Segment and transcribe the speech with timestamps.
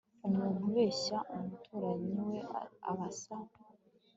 [0.27, 2.37] umuntu ushyeshya umuturanyi we
[2.89, 3.35] aba asa